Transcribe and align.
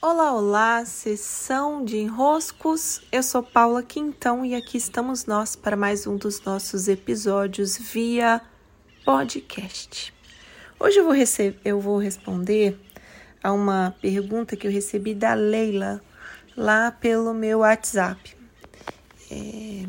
Olá, 0.00 0.32
olá, 0.32 0.84
sessão 0.84 1.84
de 1.84 1.98
enroscos. 1.98 3.02
Eu 3.10 3.20
sou 3.20 3.42
Paula 3.42 3.82
Quintão 3.82 4.44
e 4.44 4.54
aqui 4.54 4.78
estamos 4.78 5.26
nós 5.26 5.56
para 5.56 5.76
mais 5.76 6.06
um 6.06 6.16
dos 6.16 6.40
nossos 6.42 6.86
episódios 6.86 7.76
via 7.76 8.40
podcast. 9.04 10.14
Hoje 10.78 11.00
eu 11.00 11.04
vou, 11.04 11.14
eu 11.64 11.80
vou 11.80 11.98
responder 11.98 12.78
a 13.42 13.52
uma 13.52 13.92
pergunta 14.00 14.54
que 14.54 14.68
eu 14.68 14.70
recebi 14.70 15.16
da 15.16 15.34
Leila 15.34 16.00
lá 16.56 16.92
pelo 16.92 17.34
meu 17.34 17.58
WhatsApp. 17.58 18.36
É, 19.28 19.84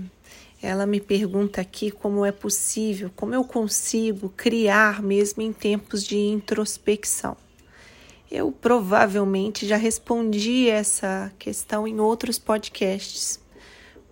ela 0.59 0.87
me 0.87 0.99
pergunta 0.99 1.61
aqui 1.61 1.91
como 1.91 2.25
é 2.25 2.31
possível, 2.31 3.11
como 3.15 3.35
eu 3.35 3.43
consigo 3.43 4.29
criar 4.29 5.03
mesmo 5.03 5.43
em 5.43 5.53
tempos 5.53 6.03
de 6.03 6.17
introspecção. 6.17 7.37
Eu 8.31 8.51
provavelmente 8.51 9.65
já 9.65 9.75
respondi 9.75 10.69
essa 10.69 11.31
questão 11.39 11.87
em 11.87 11.99
outros 11.99 12.37
podcasts, 12.37 13.39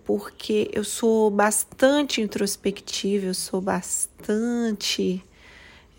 porque 0.04 0.68
eu 0.72 0.82
sou 0.82 1.30
bastante 1.30 2.20
introspectiva, 2.20 3.26
eu 3.26 3.34
sou 3.34 3.60
bastante 3.60 5.24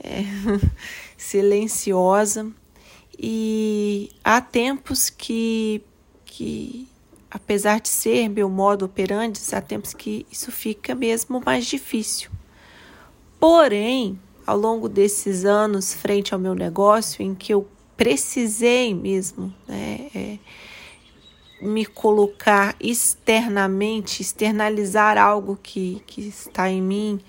é, 0.04 0.24
silenciosa 1.16 2.52
e 3.18 4.12
há 4.22 4.42
tempos 4.42 5.10
que, 5.10 5.82
que, 6.26 6.90
apesar 7.32 7.80
de 7.80 7.88
ser 7.88 8.28
meu 8.28 8.50
modo 8.50 8.84
operandi, 8.86 9.40
há 9.54 9.62
tempos 9.62 9.94
que 9.94 10.26
isso 10.30 10.52
fica 10.52 10.94
mesmo 10.94 11.42
mais 11.46 11.66
difícil. 11.66 12.30
Porém, 13.40 14.20
ao 14.46 14.58
longo 14.58 14.90
desses 14.90 15.46
anos, 15.46 15.94
frente 15.94 16.34
ao 16.34 16.40
meu 16.40 16.54
negócio, 16.54 17.24
em 17.24 17.34
que 17.34 17.54
eu 17.54 17.66
precisei 18.00 18.94
mesmo 18.94 19.54
né, 19.68 20.08
é, 20.16 20.40
me 21.62 21.86
colocar 21.86 22.74
externamente, 22.80 24.22
externalizar 24.22 25.18
algo 25.18 25.60
que, 25.62 26.02
que 26.08 26.22
está 26.22 26.70
em 26.70 26.82
mim, 26.82 27.20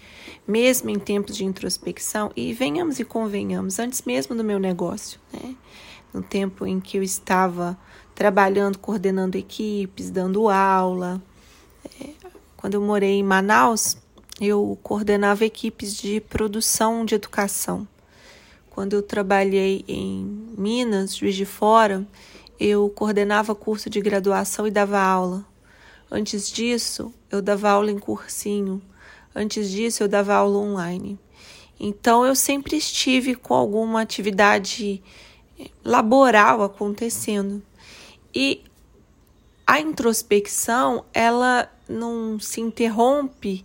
mesmo 0.46 0.88
em 0.88 0.96
tempos 0.96 1.36
de 1.36 1.44
introspecção, 1.44 2.30
e 2.36 2.52
venhamos 2.52 3.00
e 3.00 3.04
convenhamos, 3.04 3.80
antes 3.80 4.02
mesmo 4.02 4.36
do 4.36 4.44
meu 4.44 4.60
negócio, 4.60 5.18
né, 5.32 5.56
no 6.14 6.22
tempo 6.22 6.64
em 6.64 6.78
que 6.78 6.98
eu 6.98 7.02
estava 7.02 7.76
trabalhando, 8.14 8.78
coordenando 8.78 9.36
equipes, 9.36 10.08
dando 10.08 10.48
aula. 10.48 11.20
É, 12.00 12.10
quando 12.56 12.74
eu 12.74 12.80
morei 12.80 13.14
em 13.14 13.24
Manaus, 13.24 13.96
eu 14.40 14.78
coordenava 14.84 15.44
equipes 15.44 15.96
de 15.96 16.20
produção 16.20 17.04
de 17.04 17.16
educação. 17.16 17.88
Quando 18.70 18.94
eu 18.94 19.02
trabalhei 19.02 19.84
em 19.86 20.24
Minas, 20.56 21.16
Juiz 21.16 21.34
de 21.34 21.44
Fora, 21.44 22.06
eu 22.58 22.88
coordenava 22.90 23.54
curso 23.54 23.90
de 23.90 24.00
graduação 24.00 24.66
e 24.66 24.70
dava 24.70 25.00
aula. 25.00 25.44
Antes 26.10 26.50
disso, 26.50 27.12
eu 27.30 27.42
dava 27.42 27.70
aula 27.70 27.90
em 27.90 27.98
cursinho. 27.98 28.80
Antes 29.34 29.70
disso, 29.70 30.02
eu 30.02 30.08
dava 30.08 30.34
aula 30.34 30.58
online. 30.58 31.18
Então, 31.78 32.24
eu 32.24 32.34
sempre 32.34 32.76
estive 32.76 33.34
com 33.34 33.54
alguma 33.54 34.02
atividade 34.02 35.02
laboral 35.84 36.62
acontecendo. 36.62 37.62
E 38.34 38.62
a 39.66 39.80
introspecção, 39.80 41.04
ela 41.12 41.70
não 41.88 42.38
se 42.38 42.60
interrompe 42.60 43.64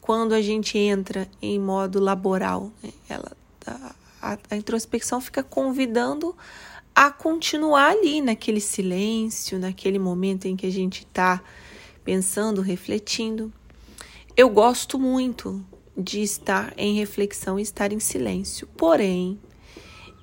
quando 0.00 0.34
a 0.34 0.40
gente 0.40 0.78
entra 0.78 1.28
em 1.42 1.58
modo 1.58 1.98
laboral. 1.98 2.70
Né? 2.82 2.90
Ela, 3.08 3.32
a, 3.66 3.94
a 4.20 4.56
introspecção 4.56 5.20
fica 5.20 5.42
convidando 5.42 6.36
a 6.94 7.10
continuar 7.10 7.90
ali 7.90 8.20
naquele 8.20 8.60
silêncio, 8.60 9.58
naquele 9.58 9.98
momento 9.98 10.46
em 10.46 10.56
que 10.56 10.66
a 10.66 10.72
gente 10.72 11.02
está 11.02 11.42
pensando, 12.02 12.62
refletindo. 12.62 13.52
Eu 14.36 14.48
gosto 14.48 14.98
muito 14.98 15.64
de 15.96 16.22
estar 16.22 16.72
em 16.76 16.94
reflexão 16.94 17.58
e 17.58 17.62
estar 17.62 17.92
em 17.92 18.00
silêncio, 18.00 18.66
porém, 18.76 19.38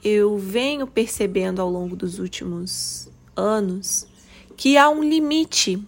eu 0.03 0.37
venho 0.37 0.85
percebendo 0.85 1.61
ao 1.61 1.69
longo 1.69 1.95
dos 1.95 2.19
últimos 2.19 3.09
anos 3.35 4.05
que 4.57 4.77
há 4.77 4.89
um 4.89 5.03
limite 5.03 5.81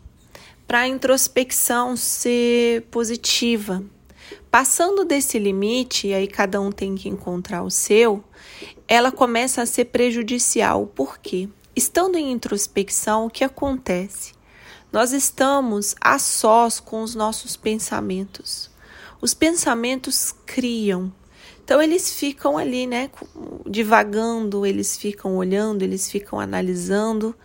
para 0.68 0.79
a 0.79 0.88
introspecção 0.88 1.96
ser 1.96 2.84
positiva, 2.91 3.84
Passando 4.50 5.03
desse 5.03 5.38
limite, 5.38 6.08
e 6.08 6.13
aí 6.13 6.28
cada 6.28 6.62
um 6.62 6.72
tem 6.72 6.96
que 6.96 7.09
encontrar 7.09 7.63
o 7.63 7.69
seu, 7.69 8.24
ela 8.88 9.12
começa 9.12 9.62
a 9.62 9.66
ser 9.66 9.86
prejudicial. 9.86 10.88
Por 10.88 11.18
quê? 11.18 11.50
Estando 11.75 12.18
em 12.18 12.31
introspecção, 12.31 13.25
o 13.25 13.30
que 13.30 13.44
acontece? 13.44 14.34
Nós 14.91 15.12
estamos 15.12 15.94
a 16.00 16.18
sós 16.18 16.80
com 16.80 17.02
os 17.02 17.16
nossos 17.16 17.58
pensamentos. 17.58 18.72
Os 19.19 19.34
pensamentos 19.34 20.34
criam. 20.46 21.12
Então 21.64 21.81
eles 21.81 22.14
ficam 22.14 22.58
ali, 22.58 22.85
né, 22.88 23.09
divagando, 23.66 24.66
eles 24.66 24.96
ficam 24.96 25.35
olhando, 25.35 25.81
eles 25.81 26.09
ficam 26.09 26.40
analisando. 26.40 27.35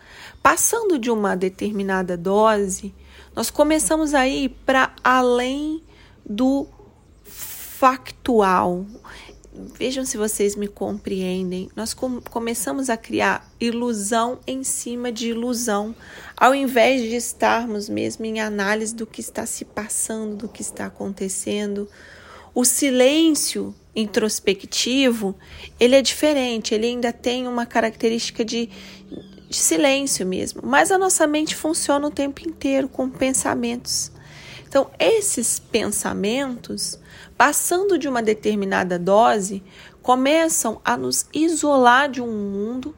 Passando 0.41 0.97
de 0.97 1.11
uma 1.11 1.35
determinada 1.35 2.15
dose, 2.15 2.93
nós 3.35 3.49
começamos 3.49 4.13
a 4.13 4.27
ir 4.27 4.49
para 4.65 4.93
além 5.03 5.83
do 6.35 6.67
factual. 7.23 8.85
Vejam 9.77 10.05
se 10.05 10.15
vocês 10.15 10.55
me 10.55 10.67
compreendem. 10.67 11.69
Nós 11.75 11.93
com 11.93 12.21
começamos 12.21 12.89
a 12.89 12.95
criar 12.95 13.51
ilusão 13.59 14.39
em 14.47 14.63
cima 14.63 15.11
de 15.11 15.29
ilusão, 15.29 15.93
ao 16.37 16.55
invés 16.55 17.01
de 17.01 17.15
estarmos 17.15 17.89
mesmo 17.89 18.25
em 18.25 18.39
análise 18.39 18.95
do 18.95 19.05
que 19.05 19.19
está 19.19 19.45
se 19.45 19.65
passando, 19.65 20.37
do 20.37 20.47
que 20.47 20.61
está 20.61 20.85
acontecendo. 20.85 21.89
O 22.55 22.63
silêncio 22.63 23.75
introspectivo, 23.93 25.35
ele 25.77 25.95
é 25.95 26.01
diferente, 26.01 26.73
ele 26.73 26.87
ainda 26.87 27.11
tem 27.11 27.45
uma 27.45 27.65
característica 27.65 28.45
de, 28.45 28.69
de 29.49 29.57
silêncio 29.57 30.25
mesmo, 30.25 30.61
mas 30.63 30.91
a 30.91 30.97
nossa 30.97 31.27
mente 31.27 31.55
funciona 31.55 32.07
o 32.07 32.11
tempo 32.11 32.47
inteiro 32.47 32.87
com 32.87 33.09
pensamentos. 33.09 34.11
Então, 34.71 34.89
esses 34.97 35.59
pensamentos, 35.59 36.97
passando 37.37 37.97
de 37.97 38.07
uma 38.07 38.23
determinada 38.23 38.97
dose, 38.97 39.61
começam 40.01 40.79
a 40.85 40.95
nos 40.95 41.25
isolar 41.33 42.09
de 42.09 42.21
um 42.21 42.31
mundo, 42.31 42.95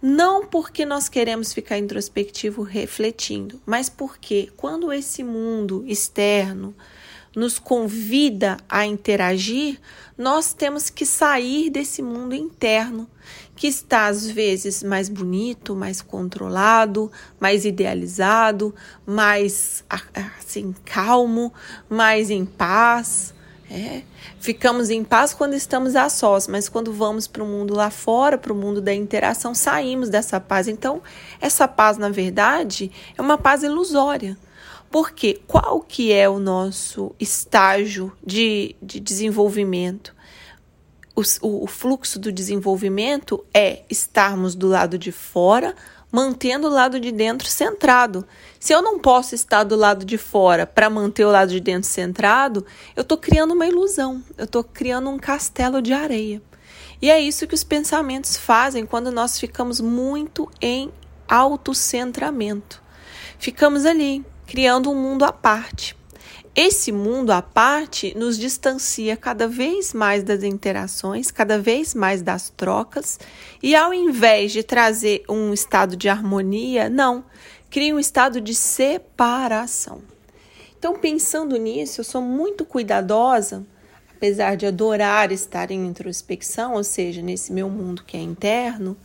não 0.00 0.46
porque 0.46 0.86
nós 0.86 1.10
queremos 1.10 1.52
ficar 1.52 1.76
introspectivo 1.76 2.62
refletindo, 2.62 3.60
mas 3.66 3.90
porque 3.90 4.50
quando 4.56 4.90
esse 4.90 5.22
mundo 5.22 5.84
externo 5.86 6.74
nos 7.36 7.58
convida 7.58 8.56
a 8.66 8.86
interagir, 8.86 9.78
nós 10.20 10.52
temos 10.52 10.90
que 10.90 11.06
sair 11.06 11.70
desse 11.70 12.02
mundo 12.02 12.34
interno 12.34 13.08
que 13.56 13.66
está 13.66 14.06
às 14.06 14.30
vezes 14.30 14.82
mais 14.82 15.08
bonito, 15.08 15.74
mais 15.74 16.02
controlado, 16.02 17.10
mais 17.40 17.64
idealizado, 17.64 18.74
mais 19.06 19.82
assim 20.38 20.74
calmo, 20.84 21.50
mais 21.88 22.28
em 22.30 22.44
paz. 22.44 23.32
É. 23.70 24.02
Ficamos 24.38 24.90
em 24.90 25.02
paz 25.02 25.32
quando 25.32 25.54
estamos 25.54 25.96
a 25.96 26.10
sós, 26.10 26.46
mas 26.46 26.68
quando 26.68 26.92
vamos 26.92 27.26
para 27.26 27.42
o 27.42 27.46
mundo 27.46 27.72
lá 27.74 27.88
fora, 27.88 28.36
para 28.36 28.52
o 28.52 28.56
mundo 28.56 28.82
da 28.82 28.92
interação, 28.92 29.54
saímos 29.54 30.10
dessa 30.10 30.38
paz. 30.38 30.68
Então, 30.68 31.00
essa 31.40 31.66
paz, 31.66 31.96
na 31.96 32.10
verdade, 32.10 32.92
é 33.16 33.22
uma 33.22 33.38
paz 33.38 33.62
ilusória. 33.62 34.36
Porque 34.90 35.40
qual 35.46 35.80
que 35.80 36.12
é 36.12 36.28
o 36.28 36.38
nosso 36.38 37.14
estágio 37.18 38.12
de, 38.24 38.74
de 38.82 38.98
desenvolvimento? 38.98 40.14
o, 41.42 41.64
o 41.64 41.66
fluxo 41.66 42.18
do 42.18 42.32
desenvolvimento 42.32 43.44
é 43.52 43.82
estarmos 43.90 44.54
do 44.54 44.68
lado 44.68 44.98
de 44.98 45.12
fora, 45.12 45.74
mantendo 46.10 46.66
o 46.66 46.70
lado 46.70 46.98
de 46.98 47.12
dentro 47.12 47.48
centrado. 47.48 48.26
Se 48.58 48.72
eu 48.72 48.82
não 48.82 48.98
posso 48.98 49.34
estar 49.34 49.64
do 49.64 49.76
lado 49.76 50.04
de 50.04 50.18
fora 50.18 50.66
para 50.66 50.90
manter 50.90 51.24
o 51.24 51.30
lado 51.30 51.50
de 51.50 51.60
dentro 51.60 51.88
centrado, 51.88 52.64
eu 52.96 53.02
estou 53.02 53.18
criando 53.18 53.54
uma 53.54 53.66
ilusão, 53.66 54.22
eu 54.36 54.44
estou 54.44 54.64
criando 54.64 55.10
um 55.10 55.18
castelo 55.18 55.80
de 55.80 55.92
areia. 55.92 56.42
E 57.02 57.10
é 57.10 57.20
isso 57.20 57.46
que 57.46 57.54
os 57.54 57.64
pensamentos 57.64 58.36
fazem 58.36 58.84
quando 58.84 59.10
nós 59.10 59.38
ficamos 59.38 59.80
muito 59.80 60.50
em 60.60 60.92
autocentramento. 61.28 62.82
Ficamos 63.38 63.86
ali, 63.86 64.24
criando 64.50 64.90
um 64.90 64.96
mundo 64.96 65.24
à 65.24 65.32
parte. 65.32 65.96
Esse 66.56 66.90
mundo 66.90 67.30
à 67.30 67.40
parte 67.40 68.12
nos 68.18 68.36
distancia 68.36 69.16
cada 69.16 69.46
vez 69.46 69.94
mais 69.94 70.24
das 70.24 70.42
interações, 70.42 71.30
cada 71.30 71.56
vez 71.56 71.94
mais 71.94 72.20
das 72.20 72.50
trocas, 72.50 73.20
e 73.62 73.76
ao 73.76 73.94
invés 73.94 74.50
de 74.50 74.64
trazer 74.64 75.22
um 75.28 75.52
estado 75.52 75.96
de 75.96 76.08
harmonia, 76.08 76.90
não, 76.90 77.24
cria 77.70 77.94
um 77.94 77.98
estado 78.00 78.40
de 78.40 78.52
separação. 78.52 80.02
Então, 80.76 80.96
pensando 80.96 81.56
nisso, 81.56 82.00
eu 82.00 82.04
sou 82.04 82.20
muito 82.20 82.64
cuidadosa, 82.64 83.64
apesar 84.16 84.56
de 84.56 84.66
adorar 84.66 85.30
estar 85.30 85.70
em 85.70 85.86
introspecção, 85.86 86.74
ou 86.74 86.82
seja, 86.82 87.22
nesse 87.22 87.52
meu 87.52 87.70
mundo 87.70 88.02
que 88.02 88.16
é 88.16 88.20
interno, 88.20 88.96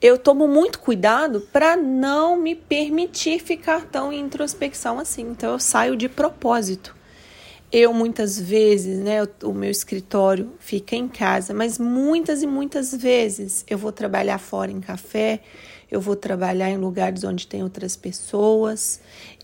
eu 0.00 0.18
tomo 0.18 0.46
muito 0.46 0.78
cuidado 0.78 1.40
para 1.52 1.76
não 1.76 2.36
me 2.36 2.54
permitir 2.54 3.40
ficar 3.40 3.86
tão 3.86 4.12
em 4.12 4.20
introspecção 4.20 4.98
assim. 4.98 5.22
Então 5.30 5.52
eu 5.52 5.58
saio 5.58 5.96
de 5.96 6.08
propósito. 6.08 6.94
Eu 7.72 7.92
muitas 7.92 8.38
vezes, 8.38 8.98
né, 8.98 9.26
o 9.42 9.52
meu 9.52 9.70
escritório 9.70 10.52
fica 10.58 10.94
em 10.94 11.08
casa, 11.08 11.52
mas 11.52 11.78
muitas 11.78 12.42
e 12.42 12.46
muitas 12.46 12.94
vezes 12.94 13.64
eu 13.68 13.76
vou 13.76 13.90
trabalhar 13.90 14.38
fora 14.38 14.70
em 14.70 14.80
café, 14.80 15.40
eu 15.90 16.00
vou 16.00 16.14
trabalhar 16.14 16.70
em 16.70 16.76
lugares 16.76 17.24
onde 17.24 17.46
tem 17.46 17.62
outras 17.64 17.96
pessoas, 17.96 19.00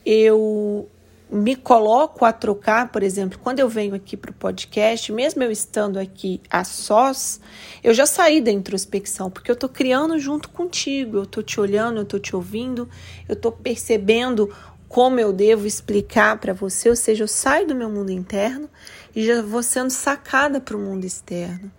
eu 0.07 0.89
me 1.33 1.57
coloco 1.57 2.27
a 2.27 2.33
trocar, 2.33 2.93
por 2.93 3.03
exemplo, 3.03 3.39
quando 3.43 3.59
eu 3.59 3.67
venho 3.67 3.95
aqui 3.95 4.19
para 4.19 4.31
o 4.31 4.35
podcast, 4.35 5.11
mesmo 5.11 5.43
eu 5.43 5.51
estando 5.51 5.99
aqui 5.99 6.43
a 6.51 6.63
sós, 6.63 7.41
eu 7.83 7.95
já 7.95 8.05
saí 8.05 8.39
da 8.39 8.51
introspecção, 8.51 9.31
porque 9.31 9.51
eu 9.51 9.55
estou 9.55 9.71
criando 9.71 10.19
junto 10.19 10.51
contigo, 10.51 11.17
eu 11.17 11.23
estou 11.23 11.43
te 11.43 11.59
olhando, 11.59 11.97
eu 11.97 12.03
estou 12.03 12.21
te 12.21 12.37
ouvindo, 12.37 12.87
eu 13.27 13.33
estou 13.33 13.51
percebendo 13.51 14.55
como 14.87 15.19
eu 15.19 15.33
devo 15.33 15.67
explicar 15.67 16.39
para 16.39 16.53
você, 16.53 16.91
ou 16.91 16.97
seja, 16.97 17.25
eu 17.25 17.29
saio 17.29 17.67
do 17.67 17.75
meu 17.75 17.89
mundo 17.89 18.13
interno 18.13 18.69
e 19.17 19.25
já 19.25 19.41
vou 19.41 19.63
sendo 19.63 19.89
sacada 19.89 20.61
para 20.61 20.77
o 20.77 20.81
mundo 20.81 21.07
externo. 21.07 21.73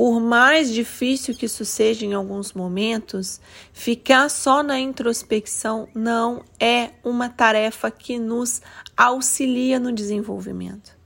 Por 0.00 0.18
mais 0.18 0.72
difícil 0.72 1.34
que 1.34 1.44
isso 1.44 1.62
seja 1.62 2.06
em 2.06 2.14
alguns 2.14 2.54
momentos, 2.54 3.38
ficar 3.70 4.30
só 4.30 4.62
na 4.62 4.80
introspecção 4.80 5.88
não 5.94 6.42
é 6.58 6.92
uma 7.04 7.28
tarefa 7.28 7.90
que 7.90 8.18
nos 8.18 8.62
auxilia 8.96 9.78
no 9.78 9.92
desenvolvimento. 9.92 10.96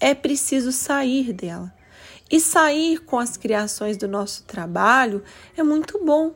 É 0.00 0.14
preciso 0.14 0.72
sair 0.72 1.34
dela. 1.34 1.70
E 2.30 2.40
sair 2.40 3.00
com 3.00 3.18
as 3.18 3.36
criações 3.36 3.98
do 3.98 4.08
nosso 4.08 4.44
trabalho 4.44 5.22
é 5.54 5.62
muito 5.62 6.02
bom. 6.02 6.32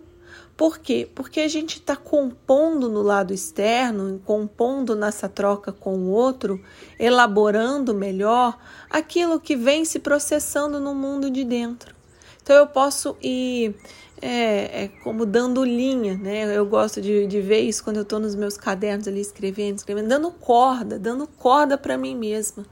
Por 0.55 0.81
quê? 0.81 1.09
Porque 1.14 1.41
a 1.41 1.49
gente 1.49 1.79
está 1.79 1.97
compondo 1.97 2.91
no 2.91 3.00
lado 3.00 3.32
externo, 3.32 4.20
compondo 4.23 4.94
nessa 4.94 5.31
troca 5.31 5.73
com 5.73 5.97
o 5.97 6.11
outro, 6.11 6.62
elaborando 6.99 7.94
melhor 7.94 8.59
aquilo 8.91 9.41
que 9.41 9.56
vem 9.56 9.87
se 9.87 9.99
processando 9.99 10.79
no 10.79 10.94
mundo 10.94 11.31
de 11.31 11.43
dentro. 11.43 12.01
Então 12.42 12.56
eu 12.56 12.66
posso 12.66 13.16
ir 13.22 13.74
é, 14.20 14.84
é, 14.84 14.88
como 15.02 15.26
dando 15.26 15.64
linha, 15.64 16.16
né? 16.16 16.56
Eu 16.56 16.64
gosto 16.66 17.00
de, 17.00 17.26
de 17.26 17.40
ver 17.40 17.60
isso 17.60 17.82
quando 17.82 17.96
eu 17.96 18.02
estou 18.02 18.20
nos 18.20 18.34
meus 18.34 18.56
cadernos 18.56 19.08
ali 19.08 19.20
escrevendo, 19.20 19.78
escrevendo, 19.78 20.08
dando 20.08 20.30
corda, 20.30 20.98
dando 20.98 21.26
corda 21.26 21.76
para 21.76 21.98
mim 21.98 22.14
mesma, 22.14 22.64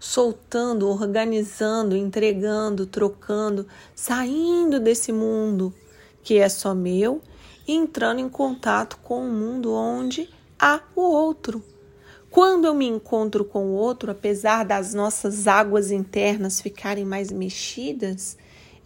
soltando, 0.00 0.88
organizando, 0.88 1.96
entregando, 1.96 2.86
trocando, 2.86 3.66
saindo 3.94 4.80
desse 4.80 5.12
mundo 5.12 5.72
que 6.22 6.38
é 6.38 6.48
só 6.48 6.74
meu 6.74 7.22
e 7.68 7.72
entrando 7.72 8.20
em 8.20 8.28
contato 8.28 8.98
com 9.02 9.20
um 9.22 9.32
mundo 9.32 9.72
onde 9.72 10.28
há 10.58 10.80
o 10.96 11.02
outro. 11.02 11.62
Quando 12.30 12.66
eu 12.66 12.74
me 12.74 12.86
encontro 12.86 13.44
com 13.44 13.66
o 13.66 13.74
outro, 13.74 14.10
apesar 14.10 14.64
das 14.64 14.92
nossas 14.92 15.46
águas 15.46 15.92
internas 15.92 16.60
ficarem 16.60 17.04
mais 17.04 17.30
mexidas, 17.30 18.36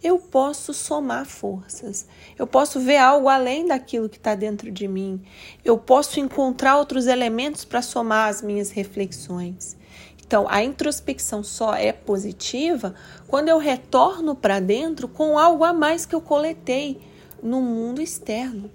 eu 0.03 0.17
posso 0.17 0.73
somar 0.73 1.25
forças, 1.25 2.07
eu 2.37 2.47
posso 2.47 2.79
ver 2.79 2.97
algo 2.97 3.29
além 3.29 3.67
daquilo 3.67 4.09
que 4.09 4.17
está 4.17 4.33
dentro 4.33 4.71
de 4.71 4.87
mim, 4.87 5.21
eu 5.63 5.77
posso 5.77 6.19
encontrar 6.19 6.77
outros 6.77 7.07
elementos 7.07 7.63
para 7.63 7.81
somar 7.81 8.29
as 8.29 8.41
minhas 8.41 8.71
reflexões. 8.71 9.77
Então, 10.25 10.47
a 10.49 10.63
introspecção 10.63 11.43
só 11.43 11.75
é 11.75 11.91
positiva 11.91 12.95
quando 13.27 13.49
eu 13.49 13.57
retorno 13.57 14.33
para 14.33 14.61
dentro 14.61 15.07
com 15.07 15.37
algo 15.37 15.63
a 15.63 15.73
mais 15.73 16.05
que 16.05 16.15
eu 16.15 16.21
coletei 16.21 17.01
no 17.43 17.61
mundo 17.61 18.01
externo. 18.01 18.71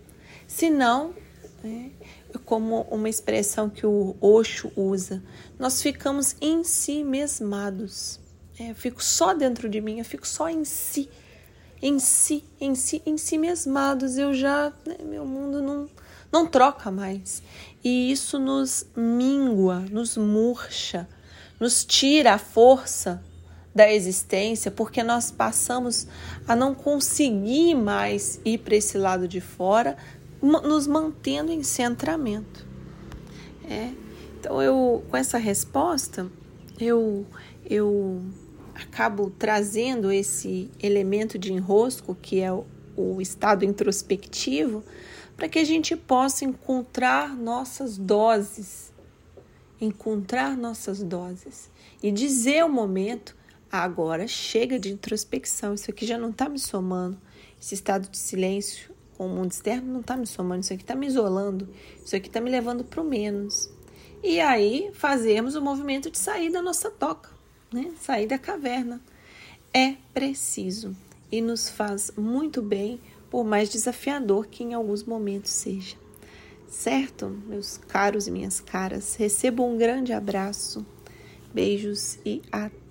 Senão, 0.47 1.15
é, 1.65 1.91
como 2.45 2.83
uma 2.91 3.09
expressão 3.09 3.71
que 3.71 3.87
o 3.87 4.15
Osho 4.21 4.71
usa, 4.77 5.23
nós 5.59 5.83
ficamos 5.83 6.37
em 6.41 6.63
si 6.63 7.03
mesmados. 7.03 8.21
É, 8.21 8.26
eu 8.59 8.75
fico 8.75 9.03
só 9.03 9.35
dentro 9.35 9.69
de 9.69 9.81
mim, 9.81 9.99
eu 9.99 10.05
fico 10.05 10.27
só 10.27 10.49
em 10.49 10.65
si, 10.65 11.09
em 11.83 11.99
si, 11.99 12.45
em 12.61 12.75
si, 12.75 13.03
em 13.05 13.19
si 13.19 13.37
mesmados. 13.37 14.17
Eu 14.17 14.33
já, 14.33 14.73
né, 14.87 14.97
meu 15.05 15.27
mundo 15.27 15.63
não, 15.63 15.89
não 16.33 16.47
troca 16.47 16.91
mais. 16.91 17.43
E 17.85 18.11
isso 18.11 18.39
nos 18.39 18.87
mingua, 18.97 19.81
nos 19.91 20.17
murcha, 20.17 21.09
nos 21.61 21.85
tira 21.85 22.35
a 22.35 22.39
força 22.39 23.23
da 23.75 23.93
existência, 23.93 24.71
porque 24.71 25.03
nós 25.03 25.31
passamos 25.31 26.07
a 26.49 26.57
não 26.57 26.75
conseguir 26.75 27.75
mais 27.75 28.41
ir 28.43 28.59
para 28.59 28.75
esse 28.75 28.97
lado 28.97 29.29
de 29.29 29.41
fora, 29.41 29.99
nos 30.41 30.87
mantendo 30.87 31.53
em 31.53 31.63
centramento. 31.63 32.67
É. 33.69 33.91
Então 34.39 34.63
eu 34.63 35.05
com 35.11 35.17
essa 35.17 35.39
resposta 35.39 36.31
eu 36.79 37.27
eu 37.69 38.23
acabo 38.77 39.31
trazendo 39.31 40.13
esse 40.13 40.71
elemento 40.83 41.39
de 41.39 41.53
enrosco, 41.53 42.15
que 42.15 42.41
é 42.41 42.53
o, 42.53 42.65
o 42.97 43.21
estado 43.21 43.65
introspectivo, 43.65 44.85
para 45.37 45.49
que 45.49 45.59
a 45.59 45.65
gente 45.65 45.97
possa 45.97 46.45
encontrar 46.45 47.35
nossas 47.35 47.97
doses, 47.97 48.93
encontrar 49.81 50.57
nossas 50.57 51.03
doses. 51.03 51.71
E 52.03 52.13
dizer 52.13 52.65
o 52.65 52.69
momento, 52.69 53.35
agora 53.73 54.29
chega 54.29 54.79
de 54.79 54.93
introspecção, 54.93 55.75
isso 55.75 55.91
aqui 55.91 56.07
já 56.07 56.19
não 56.19 56.31
está 56.31 56.49
me 56.49 56.59
somando, 56.59 57.19
esse 57.61 57.75
estado 57.75 58.09
de 58.09 58.19
silêncio 58.19 58.95
com 59.17 59.27
o 59.27 59.31
mundo 59.31 59.51
externo 59.51 59.91
não 59.91 60.01
está 60.01 60.15
me 60.17 60.27
somando, 60.27 60.61
isso 60.61 60.75
aqui 60.75 60.83
está 60.83 60.95
me 60.95 61.07
isolando, 61.07 61.69
isso 62.05 62.15
aqui 62.15 62.29
está 62.29 62.41
me 62.41 62.51
levando 62.51 62.85
para 62.85 63.01
o 63.01 63.05
menos. 63.05 63.71
E 64.23 64.41
aí 64.41 64.91
fazemos 64.93 65.55
o 65.55 65.63
movimento 65.63 66.11
de 66.11 66.19
sair 66.19 66.51
da 66.51 66.61
nossa 66.61 66.91
toca 66.91 67.36
né? 67.77 67.93
sair 68.01 68.27
da 68.27 68.39
caverna. 68.39 69.01
É 69.73 69.97
preciso 70.15 70.97
e 71.31 71.43
nos 71.43 71.69
faz 71.69 72.11
muito 72.17 72.63
bem, 72.63 72.99
por 73.31 73.45
mais 73.45 73.69
desafiador 73.69 74.47
que 74.47 74.65
em 74.65 74.73
alguns 74.73 75.05
momentos 75.05 75.51
seja. 75.51 75.97
Certo, 76.69 77.29
meus 77.47 77.77
caros 77.77 78.27
e 78.27 78.31
minhas 78.31 78.61
caras? 78.61 79.15
Recebo 79.17 79.65
um 79.65 79.77
grande 79.77 80.13
abraço, 80.13 80.87
beijos 81.53 82.19
e 82.25 82.41
até. 82.51 82.86